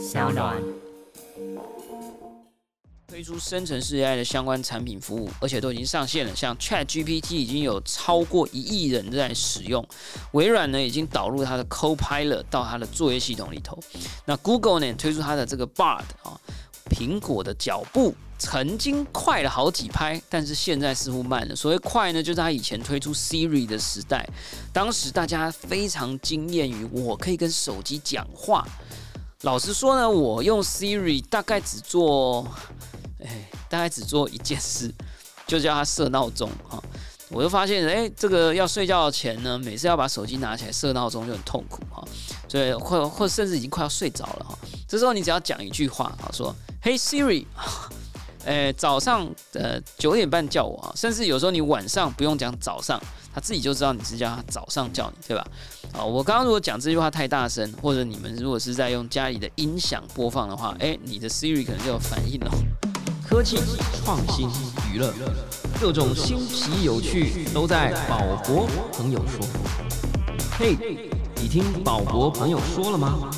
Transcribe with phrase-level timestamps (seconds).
[0.00, 0.56] 小暖。
[3.06, 6.34] 推出生成式 AI 的相关产品服务，而且都已经上线了。
[6.34, 9.86] 像 Chat GPT 已经有超过一亿人在使用，
[10.32, 13.78] 微软呢已经导入它的 Copilot 到它的作业系统里头。
[14.24, 16.40] 那 Google 呢推出它的这个 Bard 啊，
[16.88, 21.54] 苹果的脚步曾经快了好几拍，但是现在似乎慢了。
[21.54, 24.26] 所谓快呢，就是它以前推出 Siri 的时代，
[24.72, 28.66] 当时大家非常惊艳于我可以跟手机讲话。
[29.42, 32.46] 老实说呢，我用 Siri 大概只做。
[33.22, 34.90] 哎，大概只做一件事，
[35.46, 36.82] 就叫它设闹钟哈。
[37.28, 42.02] 我就发现，哎，这个要睡觉前呢，每次要把手机拿起来设闹钟就很痛苦哈。
[42.48, 44.58] 所以或或甚至已经快要睡着了哈。
[44.88, 47.44] 这时候你只要讲一句话啊，说：“Hey Siri，
[48.46, 52.98] 哎，早上呃九点半叫我啊。”甚至有时候你晚上不用讲早上，
[53.32, 55.46] 他自己就知道你是叫他早上叫你，对吧？
[55.92, 62.50] 啊，我刚刚如果讲这句话太大声，或者你们如果是在用家里的音响播放的话，哎，你的 Siri 可能就有反应了。
[63.28, 63.56] 科技
[64.04, 64.48] 创新
[64.92, 65.14] 娱乐，
[65.80, 69.46] 各种新奇有趣都在宝博朋友说。
[70.58, 70.76] 嘿，
[71.36, 73.30] 你听宝博朋友说了吗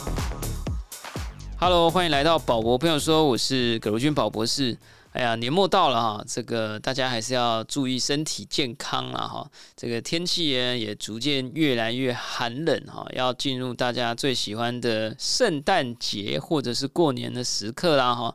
[1.59, 4.79] ？Hello，欢迎来到宝博朋友说，我是葛如君宝博士。
[5.13, 9.47] 哎呀，年末到了哈，这个大家还是要注意身体健康了哈。
[9.77, 18.35] 这个天气呢也逐渐越来越寒冷哈，要进入大家最喜欢的圣诞节或者是过年的时刻啦哈。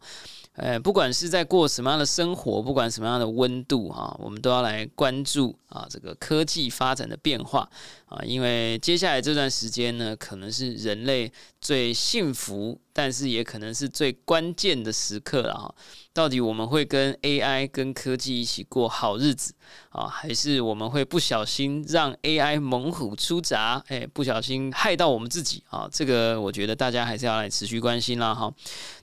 [0.53, 7.69] 呃，不管是在过什么样的生活，不管什么样的温度哈，我们都要来关注啊这个科技发展的变化
[8.07, 15.75] 啊，因为接下来这段时间呢，可能是人类最幸福，但是也可能是最关键的时刻了哈。
[16.13, 19.53] 到底我们会跟 AI 跟科技一起过好日子
[19.89, 23.83] 啊，还是我们会不小心让 AI 猛虎出闸？
[23.87, 25.87] 哎，不小心害到我们自己啊？
[25.91, 28.51] 这个我觉得大家还是要来持续关心啦哈。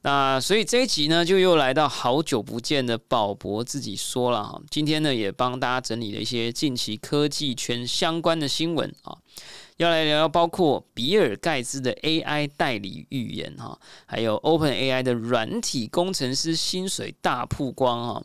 [0.02, 4.60] 那所以这一集呢，就又来到好久不见的宝博自己说了哈。
[4.70, 8.92] 今天呢，也帮大家整理了一些近期科技圈相关的新闻。
[9.76, 18.22] 要来聊聊包括比尔盖茨的 AI 代理预言哈，还有 Open AI 的软体工程师薪水大曝光哈。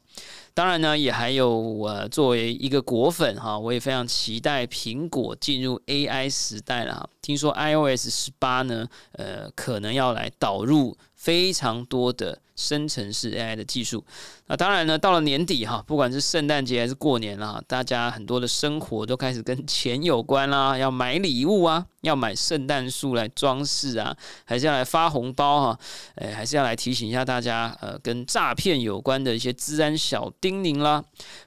[0.53, 7.09] 当然呢，也还有我作为一个果粉哈，我也非常期待苹果进入 AI 时代了哈。
[7.21, 10.97] 听说 iOS 十八呢，呃，可能要来导入。
[11.19, 14.03] 非常多的生成式 AI 的技术，
[14.47, 25.79] 那当然呢，到了年底哈，不管是圣诞节还是过年啦，大家很多的生活都开始跟钱有关啦，要买礼物啊，要买圣诞树来装饰啊，还是要来发红包哈，
[26.15, 31.01] 诶，还是要来提醒一下大家，呃，跟诈骗有关的一些治安小叮咛啦，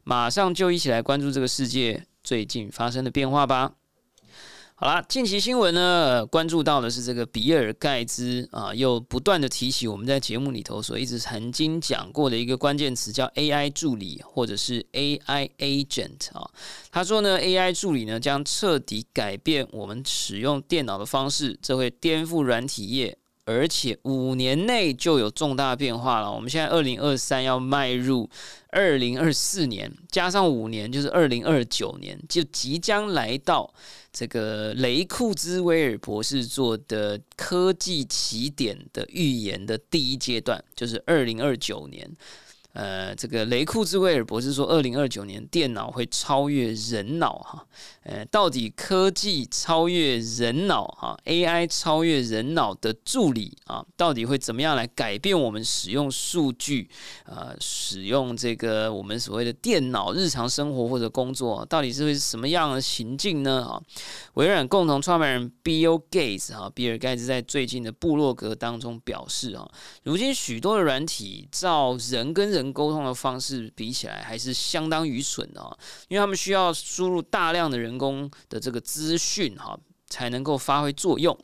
[0.05, 3.73] 马上就一起来关注这个世界最近发生的变化吧。
[4.83, 16.51] 好啦，近期新闻呢，关注到的是这个比尔盖茨啊，又不断的提起我们在节目里头所一直曾经讲过的一个关键词，叫 AI 助理或者是 AI agent 啊。
[16.91, 23.17] 他说呢，AI 助理呢将彻底改变我们使用电脑的方式，这会颠覆软体业。
[23.45, 26.33] 而且五年内就有重大变化了。
[26.33, 28.29] 我们现在二零二三要迈入
[28.69, 33.73] 二零二四年，加上五年就是二零二九年，就即将来到
[34.13, 42.09] 这个雷库兹威尔博士做的科技起点的预言的第一阶段，就是二零二九年。
[42.73, 47.67] 呃，这个雷库兹威尔博士说，二零二九年电脑会超越人脑哈。
[48.05, 56.89] 呃，到底科技超越人脑哈？AI 超越人脑的助理啊，到底会怎么样来改变我们使用数据
[57.25, 57.55] 啊？
[57.61, 63.67] 使用这个我们所谓的电脑日常生活或者工作，到底是会是什么样的情境呢？
[63.67, 63.81] 啊，
[64.35, 69.71] 微软共同创办人 Bill Gates 哈，比尔盖茨在最近的部落格当中表示啊，
[70.05, 72.62] 如今许多的软体照人跟人。
[72.63, 75.77] 跟沟通的方式比起来还是相当愚蠢的啊，
[76.09, 79.77] 因为他们需要输入大量的人工的这个资讯哈，
[80.09, 81.37] 才能够发挥作用。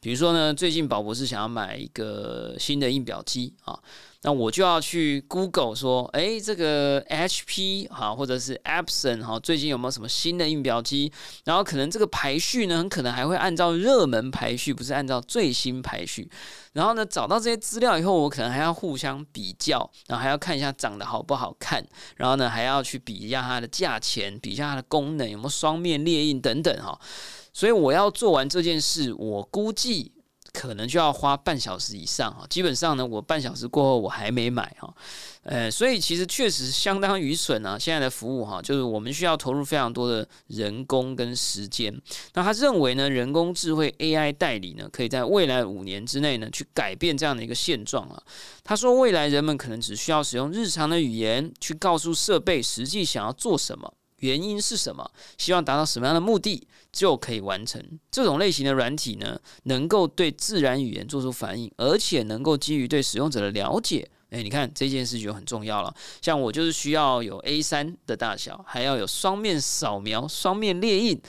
[0.00, 3.80] 比如说呢，最近宝博士想要买一个新的印表机啊。
[4.26, 11.12] 那我就要去 Google 说，哎，这个 HP 哈，或者是 Epson 哈，最近有没有什么新的印表机？
[11.44, 16.28] 然后可能这个排序呢，很可能还会按照热门排序，不是按照最新排序。
[16.72, 21.86] 然后呢，找到这些资料以后，我可能还要互相比较，然后还要看一下长得好不好看，
[22.16, 26.98] 然后呢，还要去比一下它的价钱，比一下它的功能有没有双面列印等等哈。
[27.52, 30.15] 所以我要做完这件事，我估计。
[30.56, 32.46] 可能就要花半小时以上哈。
[32.48, 34.90] 基本上呢，我半小时过后我还没买哈。
[35.42, 37.78] 呃，所以其实确实相当愚蠢啊！
[37.78, 41.94] 现在的服务哈，就是我们需要投入非常多的人工跟时间。
[42.32, 48.20] 那他认为呢，人工智慧 AI 代理呢，可以在未来五年之内呢，去改变这样的一个现状啊。
[48.64, 53.92] 他说，未来人们可能只需要使用日常的语言去告诉设备实际想要做什么，
[54.26, 55.08] 原因是什么，
[55.38, 57.80] 希望达到什么样的目的，就可以完成。
[58.10, 64.08] 这种类型的软体呢，能够对自然语言做出反应，而且能够基于对使用者的了解。
[64.30, 65.94] 哎，你看这件事就很重要了。
[66.20, 71.22] 像我就是需要有 A 三的大小，还要有双面扫描、双面列印。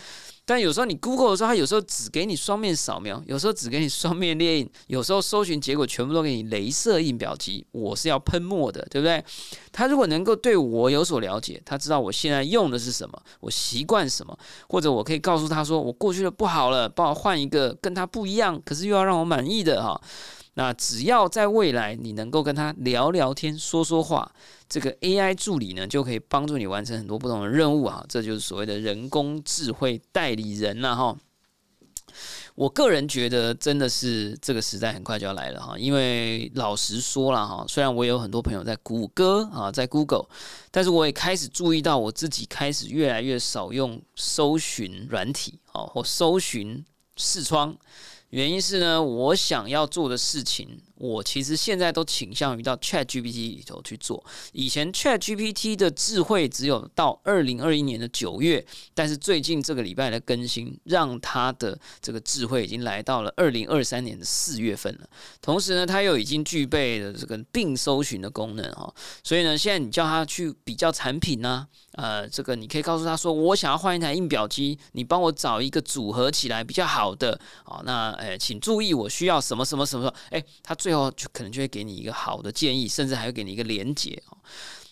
[0.48, 7.68] 但有时候你 Google 的时候，它有时候只给你双面扫描，有时候只给你双面列印， 有时候搜寻结果全部都给你镭射印表机。
[7.74, 9.22] 我是要喷墨的，对不对？
[9.74, 14.40] 他如果能够对我有所了解，他知道我现在用的是什么，我习惯什么，
[14.70, 20.02] 或者我可以告诉他说，我过去的不好了，帮我换一个跟他不一样，可是又要让我满意的哈。
[20.58, 24.32] 那只要在未来你能够跟他聊聊天、说说话，
[24.68, 28.04] 这个 AI 助理呢就可以帮助你完成很多不同的任务啊！
[28.10, 31.16] 这就是所谓的人工智慧代理人了哈。
[32.56, 40.26] 我个人觉得真的是这个时代很快就要来了哈，因为老实说了哈，虽然我有很多朋友在谷歌啊，在 Google，
[40.72, 46.84] 但是我也开始注意到我自己开始越来越少用搜寻软体啊，或搜寻
[47.16, 47.78] 视窗。
[48.30, 50.82] 原因是呢，我想要做的事情。
[50.98, 54.24] 我其实现在都倾向于到 Chat GPT 里头去做。
[54.52, 58.66] 以前 Chat GPT 的智慧只有到二零二一年的九月，
[58.96, 65.08] 但是最近这个礼拜的更新，让它的这个智慧已经来到了二零二三年的四月份了。
[65.40, 68.92] 同时呢，它又已经具备了这个并搜寻的功能哈。
[69.24, 77.84] 所以呢，现在你叫它去比较产品呢，呃，这个你可以告诉他说，我想要换一台印表机，你帮我找一个组合起来比较好的哦。
[77.86, 80.12] 那呃，请注意，我需要什么什么什么？
[80.32, 80.76] 哎，它。
[80.88, 84.24] 最后就可能就会给你一个好的建议，甚至还会给你一个连接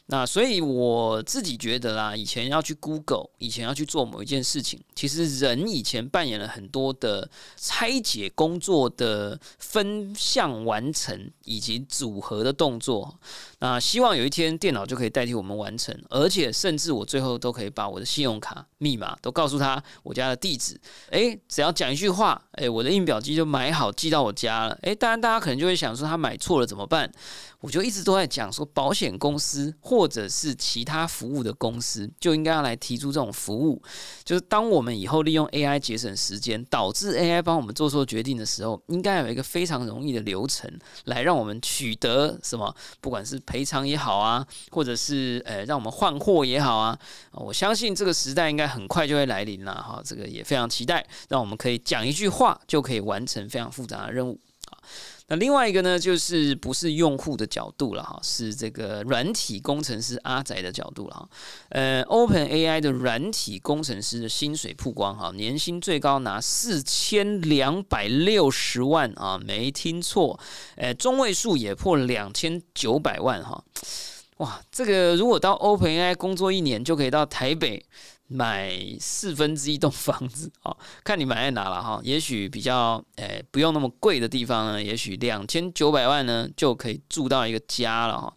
[0.07, 13.18] 那所以我自己觉得啦，以前要去 Google，以前要去做某一件事情，其实人以前扮演了很多的拆解工作的分项完成以及组合的动作。
[13.59, 20.80] 那希望有一天电脑就可以代替我们完成，而且甚至我最后都可以把我的信用卡密码都告诉他我家的地址。
[21.10, 24.78] 诶，只要讲一句话，诶，我的印表机就买好寄到我家了。
[24.84, 27.12] 诶，当然大家可能就会想说，他买错了怎么办？
[27.62, 33.82] 我就一直都在讲说，保险公司或者是其他服务的公司就应该要来提出这种服务，
[34.24, 40.72] 就是当我们以后利用 AI 节省时间，导致 AI 帮我们做错决定的时候，应该有一个非常容易的流程
[41.06, 42.72] 来让我们取得什么，
[43.02, 46.96] 不管是赔偿也好啊，或者是呃让我们换货也好啊，
[47.32, 54.38] 我相信这个时代应该很快就会来临了哈，这个也非常期待，让我们可以讲一句话就可以完成非常复杂的任务
[54.69, 54.77] 啊。
[55.27, 61.30] 那另外一个呢，就是不是用户的角度了哈，是这个软体工程师阿仔的角度了哈。
[61.69, 70.39] 呃，Open AI 的软体工程师的薪水曝光哈，年薪最高拿四千两百六十万啊，没听错，
[70.75, 73.63] 呃，中位数也破两千九百万哈。
[74.38, 77.83] 哇，这个如果到 Open AI 工作一年，就可以到台北。
[78.27, 82.00] 买四分之一栋房子啊， 看你买在哪了哈。
[82.04, 88.33] 也许比较诶不用那么贵的地方呢，也许两千九百万呢就可以住到一个家了哈。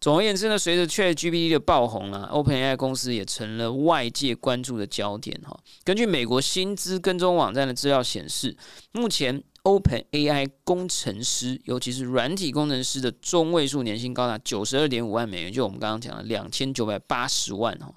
[0.00, 5.58] 总而言之呢，随着 ChatGPT 的爆红啊，OpenAI 公司也成了外界关注的焦点哈。
[5.82, 8.54] 根据美国薪资跟踪网站的资料显示，
[8.92, 17.90] 目前 OpenAI 工程师，尤其是软体工程师的中位数年薪高达九十二点五万美元，就我们刚刚讲的两千九百八十万哈。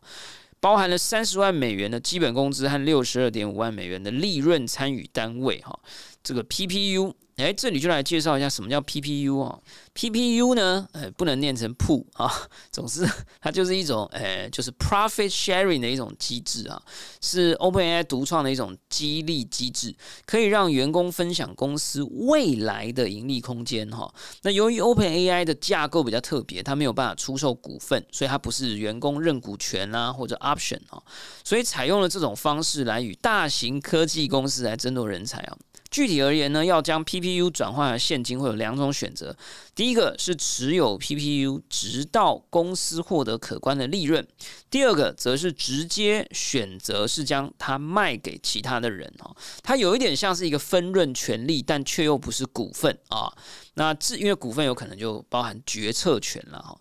[0.59, 5.79] 包含了三十万美元的基本工资和六十二点五万美元的利润参与单位，哈，
[6.23, 7.13] 这个 PPU。
[7.37, 9.59] 哎，这里就来介绍一下什么叫 PPU 啊
[9.93, 12.27] ？PPU 呢，呃，不能念成 P 啊，
[12.73, 13.07] 总之
[13.39, 16.81] 它就是一种，呃，就是 Profit Sharing 的一种机制啊，
[17.21, 24.11] 是 OpenAI 独创的一种激励机制，可以让员工分享公司未来的盈利空间哈。
[24.41, 30.99] 那由于 OpenAI 的架构比较特别，它没有办法出售股份，所以它不是员工认股权啊或者 Option 啊，
[31.43, 35.55] 所以采用了这种方式来与大型科技公司来争夺人才啊。
[35.89, 39.35] 具体而言呢，要将 PPU 转换成现金会有两种选择。
[39.77, 44.23] 第一个是持有 PPU 直到公司获得可观的利润；
[44.71, 49.37] 第二个则是直接选择是将它卖给其他的人哦。
[49.61, 53.31] 它有一点像是一个分润权利，但却又不是股份啊。
[53.75, 56.75] 那至因为股份有可能就包含决策权了哈。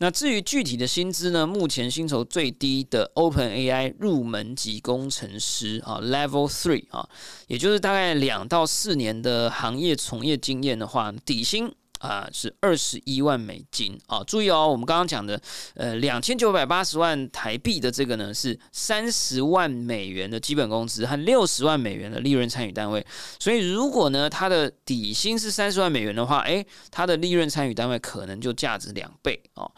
[0.00, 7.08] 那至于具体的薪资呢，目前薪酬最低的 Open AI 入门级工程师啊，Level Three 啊，
[7.46, 11.72] 也就是大概两到四年的行业从业经验的话，底薪。
[12.02, 14.24] 啊，是二十一万美金啊！
[14.24, 15.40] 注意哦，我们刚刚讲的，
[15.74, 23.06] 呃，两千九百八十万台币的这个呢，是三十万美元的基本工资和六十万美元的利润参与单位。
[23.38, 29.70] 所以，如果呢，它的底薪是三十万美元的话，诶，它的利润参与单位可能就价值两倍哦。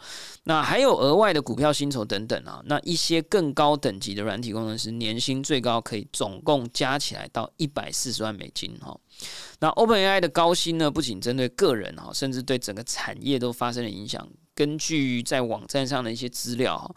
[0.45, 2.59] 那还有额外的股票薪酬等等啊。
[2.65, 8.97] 那一些更高等级的软体工程师，年薪最高可以总共加起来到一百四十万美金哈。
[9.59, 14.27] 那 OpenAI 的高薪呢，不仅针对个人哈，甚至对整个产业都发生了影响。
[14.53, 16.93] 根据在网站上的一些资料哈，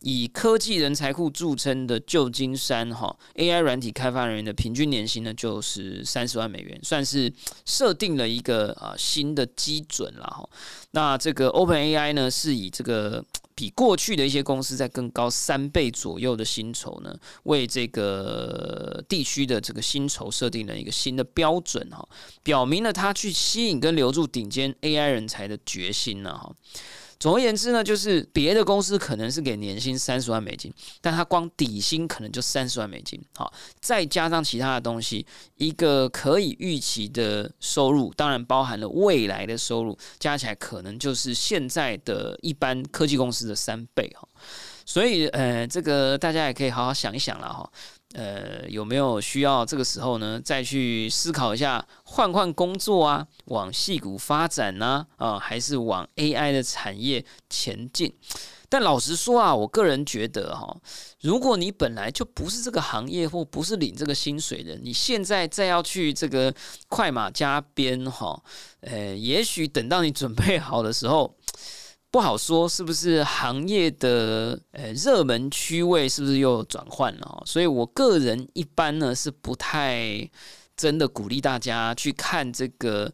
[0.00, 7.32] 以科技人才库著称的旧金山哈 AI 软体开发人员的平均年薪呢，就是三十万美元，算是
[7.64, 10.48] 设定了一个啊新的基准了哈。
[10.92, 13.24] 那这个 OpenAI 呢，是以这个。
[13.60, 22.08] 比过去的一些公司在更高三倍左右的薪酬呢，为这个地区的这个薪酬设定了一个新的标准哈，
[22.42, 26.50] 表明了他去吸引跟留住顶尖 AI 人才的决心呢哈。
[27.20, 30.72] 总而言之呢，就是别的公司可能是给年薪三十万美金，
[31.02, 44.26] 但他光底薪可能就三十万美金，好，再加上其他的东西，一个可以预期的收入，当然包含了未来的收入，加起来可能就是现在的一般科技公司的三倍哈。
[44.86, 47.70] 所以，呃，这个大家也可以好好想一想了哈。
[48.14, 55.06] 呃，有没有需要这个时候呢，再去思考一下换换工作啊，往戏股发展呢？
[55.16, 58.12] 啊，还是往 AI 的产业前进？
[58.68, 60.76] 但老实说啊，我个人觉得哈，
[61.20, 66.52] 如果你本来就不是这个行业或不是领这个薪水的，你现在再要去这个
[66.88, 68.42] 快马加鞭哈，
[68.80, 71.36] 呃，也许等到你准备好的时候。
[72.10, 77.42] 不好说是不是行业的呃热门区位是不是又转换了？
[77.46, 80.28] 所以我个人一般呢是不太
[80.76, 83.12] 真的鼓励大家去看这个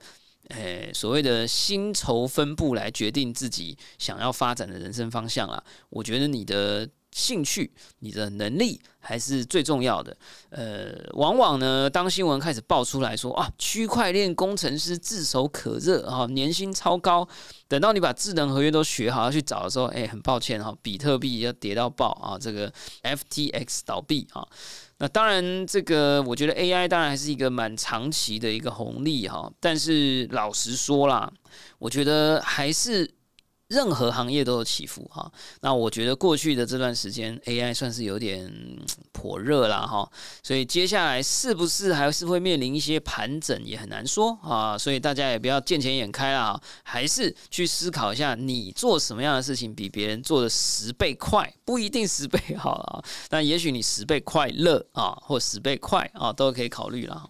[0.48, 5.62] 呃所谓的薪酬分布来决定自己想要发展的人生方向啊。
[5.90, 6.88] 我觉得你的。
[7.16, 10.14] 兴趣，你的能力还是最重要的。
[10.50, 17.26] 呃，往往呢，当新闻开始爆出来说啊，区块链工程师炙手可热啊，年薪超高。
[17.68, 22.70] 等到你把智能合约都学好要去找的时候，哎，很抱歉哈，比特币要跌到爆啊，这个
[23.02, 24.46] FTX 倒闭啊。
[24.98, 29.50] 那当然，这个我觉得 AI 当然还是一个蛮长期的一个红利哈。
[29.58, 31.32] 但是老实说啦，
[31.78, 33.15] 我觉得还是。
[33.68, 35.30] 任何行业都有起伏哈，
[35.60, 38.48] 那我觉得过去的这段时间 AI 算是有点
[39.12, 40.08] 颇热了哈，
[40.42, 57.28] 所以接下来是不是还是会面临一些盘整也很难说啊，所以大家也不要见钱眼开啦，还是去思考一下，你做什么样的事情比别人做的十倍快，不一定十倍好了，但也许你十倍快乐啊，或十倍快啊，都可以考虑了。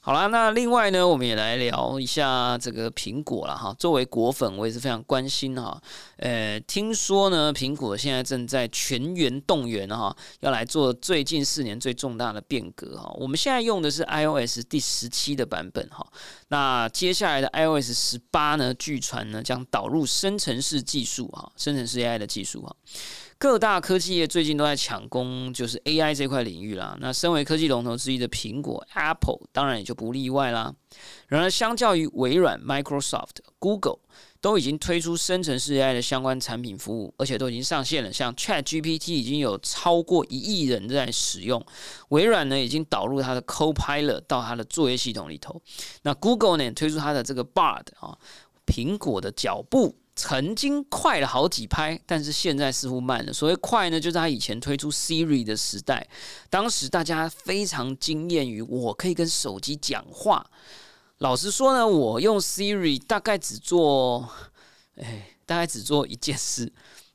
[0.00, 3.74] 好啦，那另外呢，我们也来聊一下这个苹果了哈。
[3.78, 5.78] 作为果粉，我也是非常关心哈。
[6.16, 13.12] 呃，听说呢，苹果现在正在全员动员哈，要来做最近四年最重大的变革哈。
[13.18, 16.06] 我们现在用的是 iOS 第十七的版本哈。
[16.48, 22.74] 那接下来的 iOS 十八呢，据传呢将导入生成式技术哈，生成式 AI 的技术哈。
[23.40, 26.98] 各大科技业最近都在抢攻，就是 AI 这块领域啦。
[27.00, 30.74] 那身为科技龙头之一的苹果 Apple，当然也就不例外啦。
[31.28, 34.00] 然而，相较于微软、Microsoft、Google，
[34.40, 38.12] 都已经推出生成式 AI 的相关产品服务，而且都已经上线了。
[38.12, 41.64] 像 Chat GPT 已经有超过一亿人在使用，
[42.08, 45.62] 微软呢已经导入它的 Copilot 到它的作业系统里头。
[46.02, 48.18] 那 Google 呢推出它的这个 Bard 啊，
[48.66, 49.94] 苹果的脚步。
[50.18, 53.32] 曾经快了好几拍，但是现在似乎慢了。
[53.32, 56.04] 所谓快呢，就是他以前推出 Siri 的时代，
[56.50, 60.44] 当时大家非常惊艳于我可以跟手机讲话。
[61.18, 64.28] 老实说呢，我用 Siri 大概只做，
[64.96, 66.72] 哎，大概只做一件事，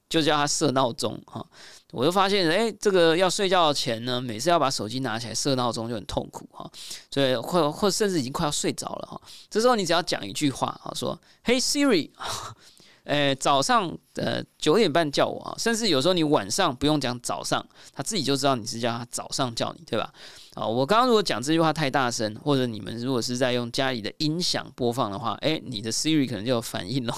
[0.07, 1.45] 就叫他设闹钟哈。
[1.91, 6.71] 我就发现，哎，这个要睡觉前呢，每次要把手机拿起来设闹钟就很痛苦哈，
[7.11, 9.21] 所以或或甚至已经快要睡着了哈。
[9.49, 12.09] 这时候你只要讲一句话啊，说 “Hey Siri”。
[13.05, 20.13] 诶，早上呃九点半叫我啊，甚至有时候你晚上不用讲早上，他自己就知道你是叫他早上叫你，对吧？
[20.53, 27.13] 啊，我刚刚如果讲这句话太大声，或者你们如果是在用家里的音响播放的话，诶，你的 Siri 可能就有反应喽。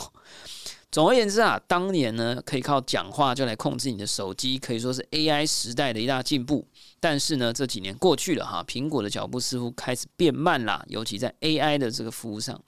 [0.91, 6.65] 总而言之啊，当年呢可以靠讲话就来控制你的手机，可以说是 AI 时代的一大进步。
[7.01, 12.59] 但是呢，这几年过去了哈，苹果的脚步似乎开始变慢啦，尤其在 AI 的这个服务上。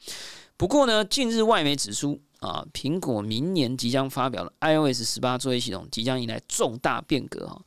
[0.58, 7.60] 不过呢，近日外媒指出啊，苹果明年即将发表的 iOS 十八作业系统即将迎来重大变革哈，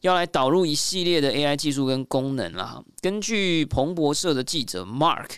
[0.00, 2.84] 要来导入一系列的 AI 技术跟功能了。
[3.00, 5.30] 根据彭博社的记者 Mark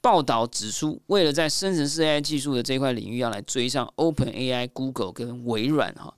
[0.00, 6.14] 报道指出，为了在生成式 AI 技术的这块领域要来追上 Open AI、Google 跟微软哈。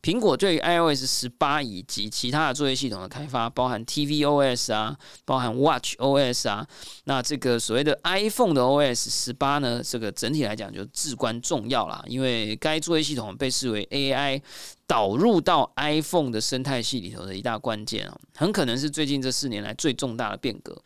[0.00, 6.64] 苹果对于 iOS 十八以及其他的作业系统的开发，包含 tvOS 啊，包含 watchOS 啊，
[7.04, 14.40] 那这个所谓的 iPhone 的 OS 十八呢，这个整体来讲就至关重要啦，因为该作业系统被视为 AI
[14.86, 20.80] 导入到 iPhone 的生态系里头的一大关键啊，很可能是最近这四年来最重大的变革。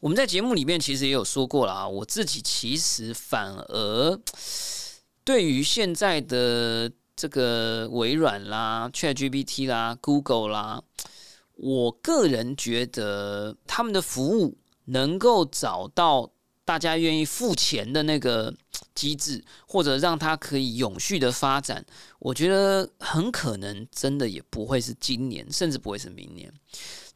[0.00, 4.18] 我们在节目里面其实也有说过了啊，我自己其实反而
[5.22, 6.90] 对于现在的。
[7.18, 10.80] 这个微软啦、ChatGPT 啦、Google 啦，
[11.56, 16.30] 我个人觉得他们的服务能够找到
[16.64, 18.54] 大家愿意付钱的那个
[18.94, 21.84] 机制，或者让它可以永续的发展，
[22.20, 26.52] 我觉得很可能真的也不会是今年，甚至不会是明年。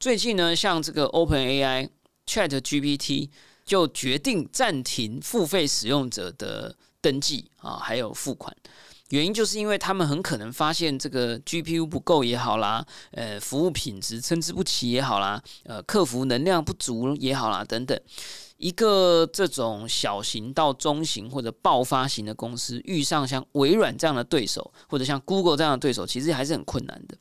[0.01, 1.89] 最近呢，像这个 OpenAI、
[2.27, 3.31] ChatGPT
[3.65, 8.57] 就决定暂停付费使用者的登记啊，还有付款。
[9.13, 17.99] 原因就是因为他们很可能发现这个 GPU 不够也好啦，呃，服务品质参差不齐也好啦，呃，客服能量不足也好啦，等等。
[18.57, 27.15] 一个这种小型到中型或者爆发型的公司遇上像微软这样的对手，或者像 Google 这样的对手，其实还是很困难的。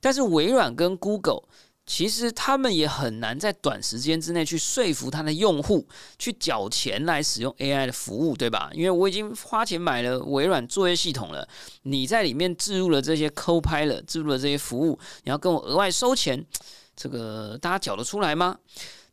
[0.00, 1.42] 但是微软跟 Google。
[1.86, 5.86] 其实他们也很难在短时间之内去说服他的用户
[6.18, 8.70] 去缴钱来使用 AI 的服务，对吧？
[8.72, 11.46] 因为我已经花钱买了微软作业系统了，
[11.82, 16.42] 你在里面置入了这些 Copilot，置入了这些服务，你要跟我额外收钱，
[16.96, 18.56] 这个大家缴得出来吗？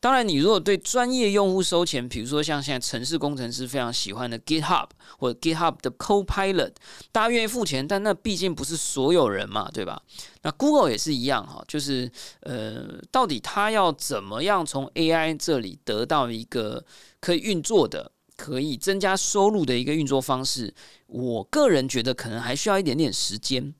[0.02, 4.90] 当然，你如果对专业用户收钱，比如说像现在城市工程师非常喜欢的 GitHub
[5.20, 6.74] 或者 GitHub 的 Copilot，
[7.12, 10.02] 大家愿意付钱，但那毕竟不是所有人嘛，对吧？
[10.42, 16.84] 那 Google 也是一样哈，就是呃，到底它要怎么样从 AI 这里得到一个
[17.20, 20.74] 可以运作的、可以增加收入的一个运作方式？
[21.06, 23.74] 我个人觉得可能还需要一点点时间。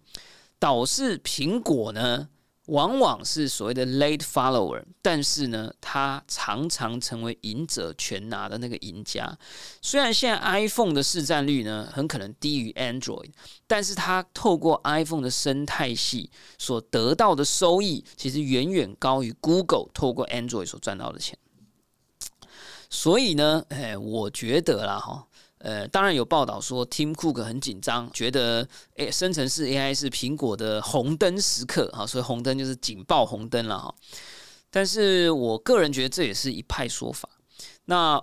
[0.60, 2.30] 导致苹果呢？
[2.72, 9.38] 往往是所谓的 late follower，但是呢，他常常成为赢者全拿的那个赢家。
[9.82, 13.32] 虽然现在 iPhone 的市占率呢很可能低于 Android，
[13.68, 21.38] 但是它透过 iPhone 的生态系所得到的收益，其实远远高于 Google 透过 Android 所赚到的钱。
[22.90, 25.28] 所以呢，哎，我觉得啦，哈。
[25.64, 33.94] 呃，当然有报道说，Tim Cook 很紧张，觉得诶，生成式 AI 是苹果的红灯时刻哈，所以红灯就是警报红灯了哈。
[34.70, 37.30] 但是我个人觉得这也是一派说法。
[37.86, 38.22] 那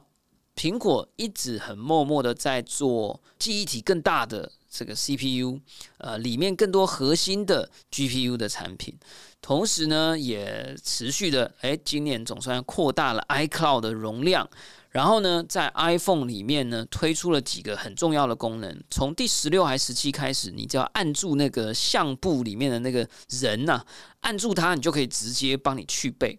[0.57, 5.61] 苹果一直很默默的在做记忆体更大的这个 CPU，
[5.99, 8.99] 呃，里面更多核心的 GPU 的产品，
[9.41, 14.49] 同时呢，也持续的诶，今年总算扩大了 iCloud 的容量。
[14.91, 18.83] 然后呢，在 iPhone 里面呢，推出了几个很重要的功能。
[18.91, 23.85] 从第十六还十七开始，你只要按住那个相簿里面的那个人呐，
[24.21, 26.39] 按住它，你就可以直接帮你去背。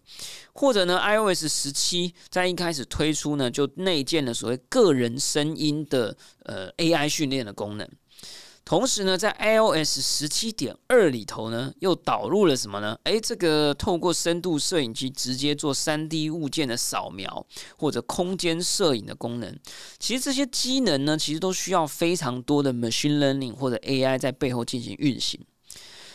[0.53, 7.87] 或者呢，iOS 十七在一开始推出呢，就内建了所谓个人声音的呃 AI 训练的功能。
[8.69, 12.95] 同时呢，在 iOS 十七点二里头呢，又导入了什么呢？
[13.05, 17.43] 诶，这个透过深度摄影机直接做三 D 物件的扫描
[17.79, 19.57] 或者空间摄影的功能。
[19.97, 25.43] 其实这些机能呢，其实都需要非常多的 machine learning 或者 AI 在背后进行运行。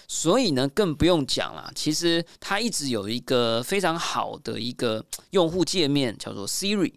[0.06, 1.72] 所以呢，更不用讲了。
[1.74, 6.92] 其实它一直有一个非常好的一个用户界面，叫做 Siri。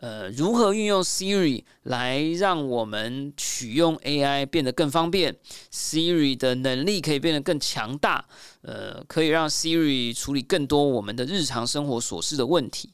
[0.00, 5.36] 呃，如何运用 Siri 来让我们取用 AI 变得更方便
[5.72, 8.24] ？Siri 的能力可以变得更强大，
[8.62, 12.90] 呃，可以让 Siri 处理更多我们的日常生活琐事的问题，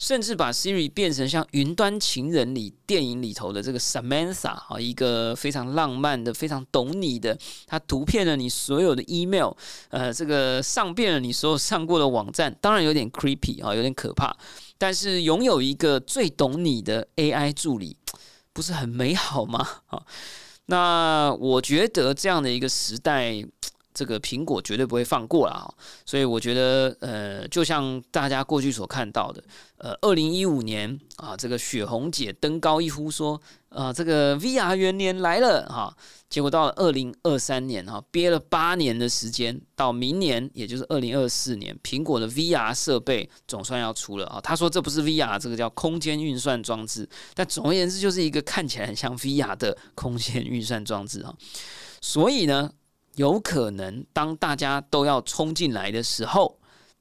[0.00, 9.52] 甚至把 Siri 变成像《云端情人》里电影里头的这个 Samantha 啊，一个非常浪漫的、非常懂你的，他读遍了你所有的 email，
[9.90, 14.36] 呃，这个上遍了你所有上过的网站，当然有点 creepy 啊，有点可怕。
[14.78, 17.96] 但是拥有一个最懂你的 AI 助理，
[18.52, 19.68] 不是很美好吗？
[19.90, 20.02] 啊，
[20.66, 23.44] 那我觉得这样的一个时代，
[23.98, 25.68] 这个苹果绝对不会放过啦。
[26.06, 29.42] 所以我觉得，呃，就像大家过去所看到的，
[29.78, 35.92] 呃，二零一五年啊，这个雪红姐登高一呼说，啊，这个 VR 元年来了哈。
[36.30, 44.38] 结果到了二零二三年哈，憋了八年的时间，到明年也就是二零二四年，苹果的 VR 设备总算要出了啊。
[44.40, 47.08] 他说这不是 VR，这个叫空间运算装置。
[47.34, 51.34] 但总而言之，就是一个看起来很像 VR 的空间运算装置啊。
[52.02, 52.70] 所以呢，
[53.18, 56.58] 有可能当大家都要冲进来的时候，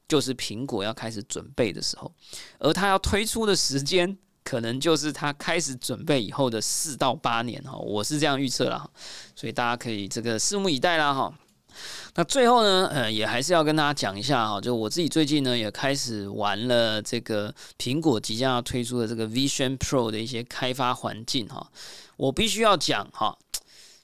[0.07, 2.11] 就是苹果要开始准备的时候，
[2.59, 4.17] 而它要推出的时间。
[4.43, 8.89] 可能就是它开始准备以后的四到八年哈，我是这样预测了，
[9.35, 11.37] 所以大家可以这个拭目以待啦哈。
[12.15, 21.69] 那最后呢，呃，也还是要跟大家讲一下哈，就我自己最近呢也开始玩了这个苹果即将要推出的这个 Vision Pro 的一些开发环境哈。
[22.15, 23.37] 我必须要讲哈，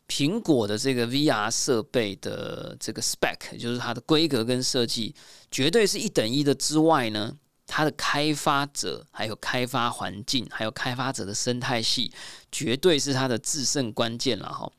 [0.08, 5.16] 苹果的这个 VR 设备的这个 spec，就是它的规格跟设计，
[5.50, 7.38] 绝对是一等一的之外呢。
[7.66, 12.12] 它的开发者，还有开发环境，还有开发者的生态系，
[12.52, 14.70] 绝对是它的制胜关键了哈。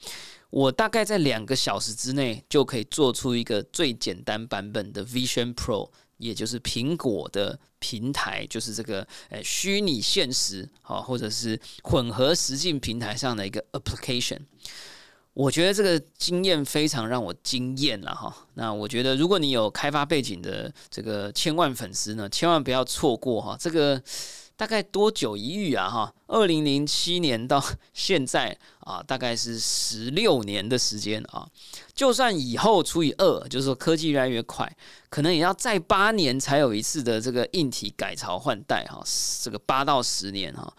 [0.50, 14.40] 我大概在两个小时之内就可以做出一个最简单版本的 Vision Pro，也就是苹果的平台，就是这个呃虚拟现实啊，或者是混合实境平台上的一个 application。
[15.34, 18.34] 我觉得这个经验非常让我惊艳了哈。
[18.54, 23.56] 那我觉得，如果你有开发背景的这个千万粉丝呢，千万不要错过哈。
[23.58, 24.00] 这个
[24.56, 26.14] 大概多久一遇啊哈？
[26.26, 27.62] 二零零七年到
[27.92, 31.48] 现在啊，大概是十六年的时间啊。
[31.94, 34.70] 就算以后除以二，就是说科技越来越快，
[35.08, 39.02] 可能也要再八年才有一次的这个硬体改朝换代哈。
[39.42, 40.72] 这个八到十年哈。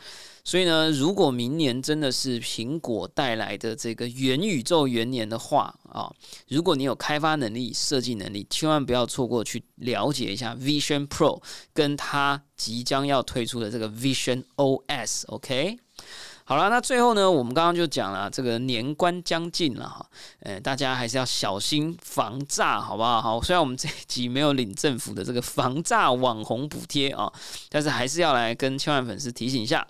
[0.47, 6.07] 所以呢，如果明年真的是苹果带来的这个元宇宙元年的话啊，
[6.47, 11.41] 如果你有开发能力、设计能力，千万不要错过去了解一下 Vision Pro
[11.73, 15.23] 跟它即将要推出的这个 Vision OS。
[15.27, 15.77] OK，
[16.43, 20.05] 好了，那最后呢，我们刚刚就讲了，这个年关将近了哈，
[20.39, 23.21] 呃，大家还是要小心防诈，好不好？
[23.21, 27.31] 好，虽然我们这一集没有领政府的这个防诈网红补贴啊，
[27.69, 29.87] 但是还是要来跟千万粉丝提醒一下。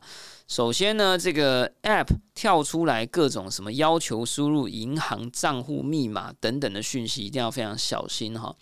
[0.47, 8.56] 首先呢，这个 App 跳出来各种什么要求输入银行账户密码等等的讯息，一定要非常小心哈。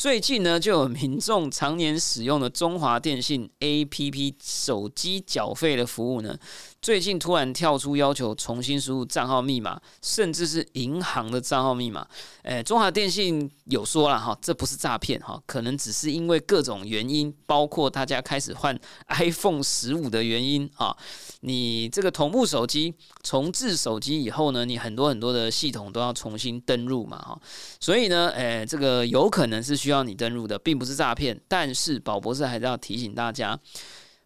[0.00, 6.38] 最近呢，就有民众常年使用的中华电信 APP 手机缴费的服务呢，
[6.82, 12.06] 最近突然跳出要求重新输入账号密码，甚至是银行的账号密码。
[12.42, 20.96] 诶，中华电信有说了哈，这不是诈骗哈，可能只是因为各种原因，包括大家开始换 iPhone 十五的原因啊。
[21.42, 27.38] 你这个同步手机重置手机以后呢，你很多很多的系统都要重新登录嘛哈，
[27.78, 31.38] 所以呢，诶，这个有可能是需要你登录的，并不是诈骗。
[31.46, 33.58] 但是宝博士还是要提醒大家，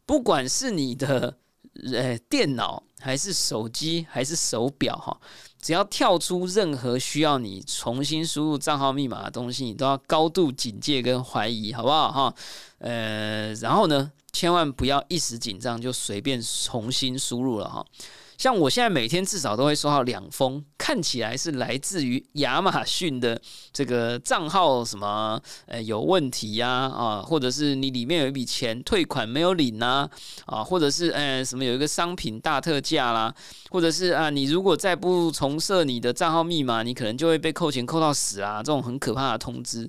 [0.07, 1.37] 不管是你的
[1.93, 5.19] 呃电脑还是手机还是手表哈，
[5.61, 12.35] 只要跳出任何需要你重新输入账号密码的东西，你都要高度警戒跟怀疑，好不好哈？
[12.79, 14.13] 呃，然后呢？
[14.33, 17.87] 千万不要一时紧张就随便重新输入了哈。
[18.45, 23.41] 像我现在每天至少都会收到两封，看起来是来自于亚马逊的
[23.73, 30.07] 这个账号什么呃有问题呀啊，或者是你里面有一笔钱退款没有领呐
[30.45, 33.35] 啊，或者是呃什么有一个商品大特价啦，
[33.71, 39.89] 或者是啊你如果再不重设你的账号密码，你可能就会被扣钱扣到死啊，这种很可怕的通知。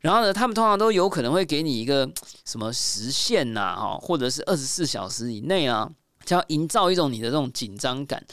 [0.00, 2.10] 然后呢，他们通常都有可能会给你一个
[2.46, 5.86] 什么时限呐，哈，或者是二十四小时以内啊，
[6.24, 8.24] 就要营造一种你的这种紧张感。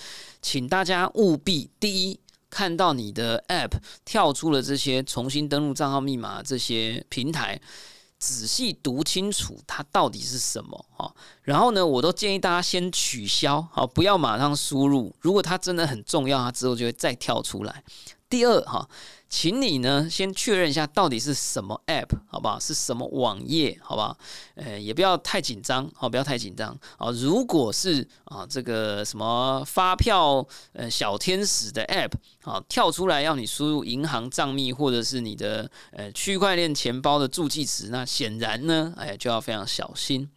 [0.42, 2.20] 请大家务必第一，
[2.50, 7.60] 看到你的 App 跳出了这些重新登录账号密码这些平台，
[8.20, 11.14] 仔细读清楚它到底是什么哈。
[11.42, 15.16] 然后呢，我都建议大家先取消，好，不要马上输入。
[15.20, 17.84] 如果它真的很重要，它之后就会再跳出来。
[18.30, 18.88] 第二哈。
[19.30, 22.58] 请你呢先确认一下到底是什么 app 好不好？
[22.60, 24.18] 是什么网页好不好？
[24.56, 27.12] 呃，也不要太紧张，好，不要太紧张啊。
[27.12, 32.12] 如果是啊这个什么发票呃小天使的 app
[32.44, 40.30] 啊跳出来要你输入银行账密或者是你的呃区块链钱包的助记词，那显然呢哎就要非常小心。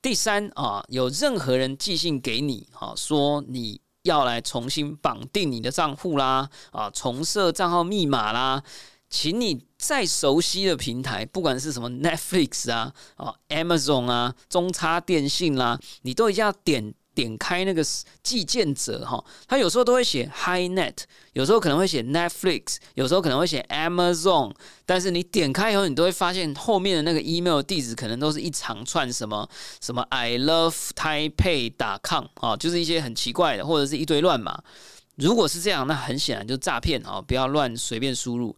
[0.00, 3.80] 第三啊，有任何人寄信给你啊说你。
[4.06, 8.62] 要来重新绑定你的账户啦，啊，重设账号密码啦，
[9.10, 17.82] 请你再熟悉的平台，不管是什么 Netflix 啊，啊，Amazon 啊，中差电信啦，你都一定要点点开那个
[18.22, 20.94] 寄件者哈，他有时候都会写 HiNet，
[21.32, 29.48] 有时候可能会写 Netflix，有时候可能会写 Amazon，但是你点开以后，你都会发现后面的那个 email 地址可能都是一长串什么
[29.80, 34.62] 什么 I love Taipei 打 com 啊，就是一些很奇怪的，或者是一堆乱码。
[35.16, 37.22] 如果是这样，那很显然就是诈骗啊！
[37.26, 38.54] 不要乱随便输入。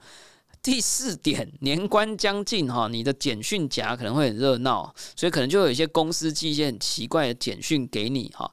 [0.62, 8.50] 第四点，年关将近哈，你的简讯夹可能会很热闹，所以可能就有一些公司寄一些很奇怪的简讯给你哈。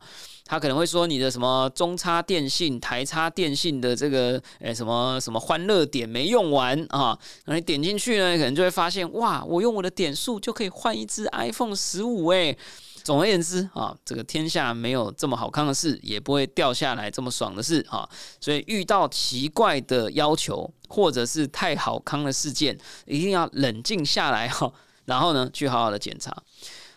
[0.47, 12.55] 他可能会说你的什么中差电信、台差电信的这个诶什么什么欢乐点没用完啊，那你点进去呢，可能就会发现哇，我用我的点数就可以换一只 iPhone 十五诶。
[13.05, 18.09] 总而言之啊，这个天下没有这么好看的事，也不会掉下来这么爽的事啊。
[18.41, 24.73] 所以遇到奇怪的要求或者是太好康的事件，一定要冷静下来哈，
[25.05, 26.35] 然后呢去好好的检查。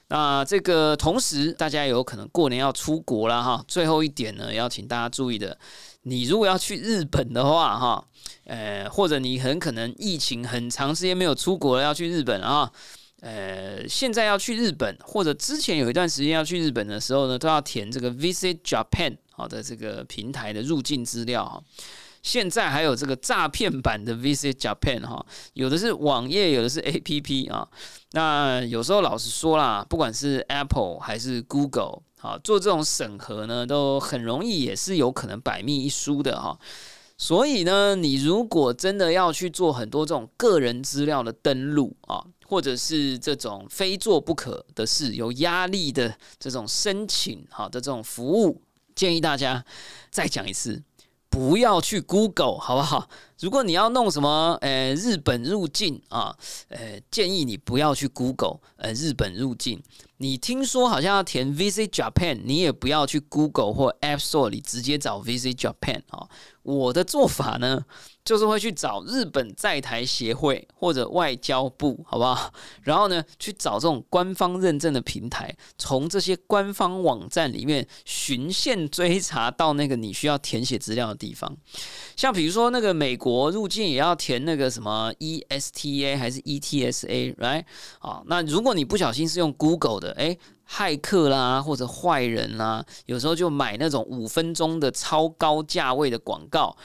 [0.09, 3.63] 那这个同时，大家有可能过年要出国了哈。
[3.69, 5.59] 最后一点呢，要请大家注意的，
[6.05, 8.03] 你如果要去日本的话哈，
[8.45, 12.73] 呃，或者你很可能疫情很长时间没有出国了，要去日本啊。
[13.21, 21.61] 呃，现在要去日本，或者之前有一段时间要去日本的时候呢，都要填这个 Visit Japan 好的这个平台的入境资料哈。
[22.23, 27.67] 现在还有这个诈骗版的 Visit Japan 哈，有的是网页，有的是 APP 啊。
[28.13, 36.57] 那有时候老实说啦，不管是 Apple 还是 Google 啊，做这种审核呢，都很容易，也是有可能百密一疏的哈。
[37.17, 42.23] 所以呢，你如果真的要去做很多这种个人资料的登录啊。
[42.49, 48.63] 或者是这种非做不可的事、有压力的这种申请，好的这种服务，
[48.95, 49.63] 建议大家
[50.11, 50.83] 再讲一次，
[51.29, 53.07] 不要去 Google，好不好？
[53.39, 56.35] 如果你要弄什么，呃，日本入境啊，
[56.69, 59.83] 呃，建议你不要去 Google，呃，日本入境。
[60.17, 66.27] 你听说好像要填 Visit Japan，你也不要去 Google 或 App Store 里直接找 Visit Japan 啊。
[66.63, 67.85] 我的做法呢，
[68.29, 72.53] 就是会去找日本在台协会或者外交部，好不好？
[72.85, 81.57] 然后呢，去找这种官方认证的平台，从这些官方网站里面循线追查到那个你需要填写资料的地方。
[82.17, 87.65] 像比如说那个美国入境也要填那个什么 ESTA 还是 ETSA，right？
[88.01, 90.39] 啊，那如果你不小心是用 Google 的，诶，
[90.69, 96.77] 骇客啦或者坏人啦，有时候就买那种五分钟的超高价位的广告，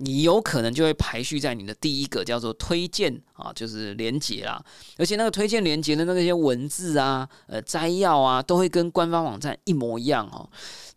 [0.00, 4.62] 你有可能就会排序在你的第一个叫做推荐啊，就是连接啦，
[4.96, 10.48] 而且那个推荐连接的那些文字啊、呃摘要啊，都会跟官方网站一模一样哦。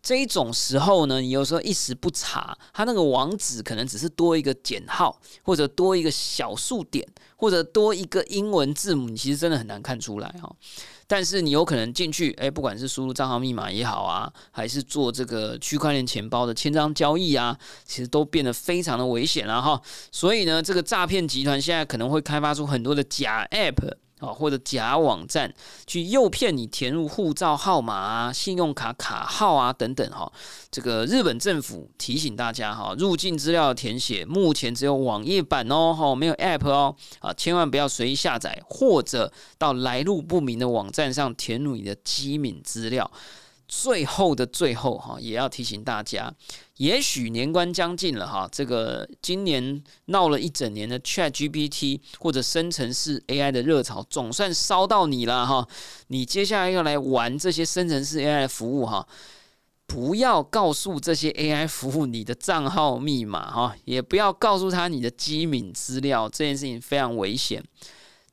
[0.02, 10.54] 这一种时候呢，你有时候一时不查，它那个网址可能只是多一个减号，或者多一个小数点，或者多一个英文字母，你其实真的很难看出来哈。
[11.06, 19.80] 但是你有可能进去，哎，不管是输入账号密码也好啊，还是做这个区块链钱包的签章交易啊，其实都变得非常的危险了哈。
[20.10, 23.94] 所以呢，这个诈骗集团现在可能会开发出很多的假 App。
[24.22, 25.52] 啊，或者假网站
[25.86, 30.32] 去诱骗你填入护照号码啊、信用卡卡号啊等等哈。
[30.70, 43.10] 这个日本政府提醒大家哈，入境资料填写目前只有网页版哦，哈，没有 App 哦，啊，千万不要随意下载或者到来路不明的网站上填入你的机敏资料。
[43.74, 46.30] 最后的最后哈，也要提醒大家，
[46.76, 55.66] 也许年关将近了哈，这个今年闹了一整年的 Chat GPT 或者生成式 AI 的热潮，总算烧到你了哈。
[56.08, 59.08] 你接下来要来玩这些生成式 AI 服务哈，
[59.86, 67.64] 不要告诉这些 AI 服务你的账号密码哈，也不要告诉他你的机敏资料，这件事情非常危险。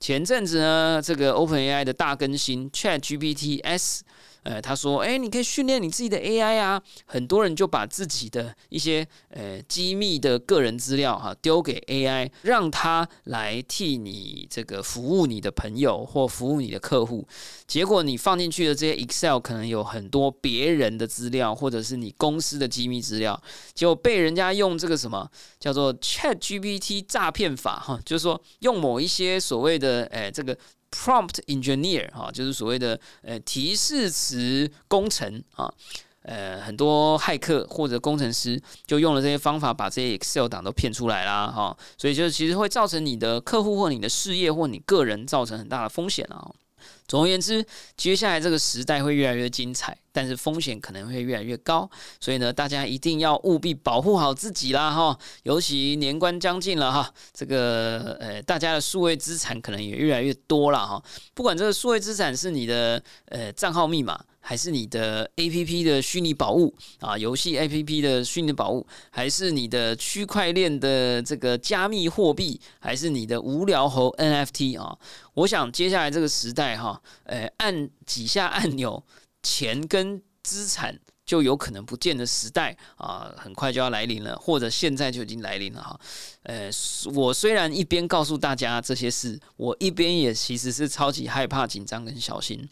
[0.01, 4.03] 前阵子呢，这个 OpenAI 的大更新 Chat GPT S。
[4.43, 6.81] 呃，他说，哎，你可以训练你自己的 AI 啊。
[7.05, 17.27] 很多人就把自己的一些呃机密的个人资料哈丢给 AI，让他来替你这个服务你的朋友或服务你的客户。
[17.67, 23.39] 结果你放进去的这些 Excel 可能有很多别人的资料，或者是你公司的机密资料，
[23.73, 30.57] 结果被人家用这个什么叫做 ChatGPT 诈骗法哈，就是说用某一些所谓的诶这个。
[30.91, 35.71] Prompt engineer 哈，就是所谓的呃提示词工程啊，
[36.23, 46.51] 呃很多骇客或者工程师就用了这些方法，把这些 Excel 档都骗出来啦哈，所以就其实会造成你的客户或你的事业或你个人造成很大的风险啊。
[47.07, 47.65] 总而言之，
[47.97, 51.89] 接下来这个时代会越来越精彩，但是风险可能会越来越高，
[52.19, 55.17] 所以呢，大家一定要务必保护好自己啦哈！
[55.43, 61.01] 尤其年关将近了哈，这个呃，大家的数位资产可能也越来越多了哈。
[61.33, 67.17] 不管这个数位资产是你的呃账号密码，还是你的 A P P 的虚拟宝物啊？
[67.17, 74.97] 游戏 A P P 的虚拟宝物，还是你的区块链的这个加密货币，还是你的无聊猴 N F T 啊？
[75.33, 79.03] 我想接下来这个时代哈，呃，按几下按钮，
[79.43, 85.99] 钱跟资产就有可能不见的时代啊，很快就要来临了，或者现在就已经来临了哈。
[86.43, 86.69] 呃，
[87.13, 92.67] 我虽然一边告诉大家这些事，我一边也其实是超级害怕、紧张跟小心，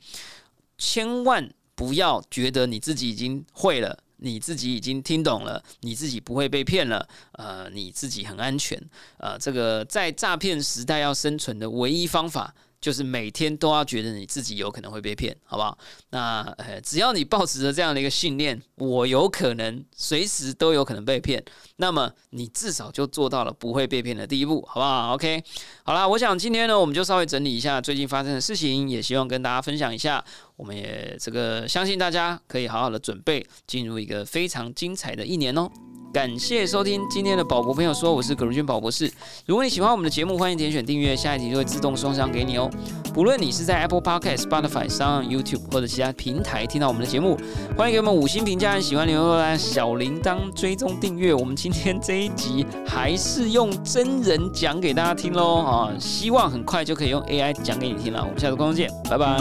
[0.77, 1.49] 千万。
[1.75, 8.81] 不要觉得你自己已经会了，你自己已经听懂了，你自己不会被骗了，呃，你自己很安全，
[9.19, 12.51] 呃，这个在诈骗时代要生存的唯一方法。
[12.79, 15.77] 就是每天都要觉得你自己有可能会被骗，好不好？
[16.11, 21.43] 那呃，只要你保持着这样的一个信念，我有可能随时都有可能被骗，
[21.77, 25.43] 那么你至少就做到了不会被骗的第一步，好不好？OK，
[25.83, 30.23] 好啦，我想今天呢，我们就稍微整理一下最近发生的事情，也希望跟大家分享一下。
[30.55, 35.69] 我们也这个相信大家可以好好的准备，进入一个非常精彩的一年哦。
[36.17, 39.07] 感谢收听今天的宝博朋友说，我是葛如君宝博士。
[39.45, 42.67] 如果你喜欢我们的节目，欢迎点选订阅，下一集就会自动送上给你哦。
[43.13, 47.37] 不论你是在 Apple Podcast、Spotify 上、YouTube 或者其他平台听到我们的节目，
[47.77, 51.35] 欢迎给我们五星评价，喜欢留言小铃铛追踪订阅。
[51.35, 58.23] 我们今天这一集还是用真人讲给大家听喽啊，希望很快就可以用 AI 讲给你听了。
[58.23, 59.37] 我们下次观众见，拜拜。